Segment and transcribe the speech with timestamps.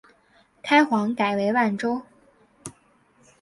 [0.63, 2.01] 开皇改为万州。